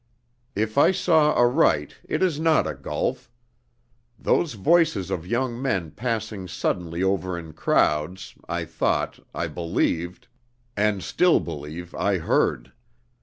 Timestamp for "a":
2.65-2.73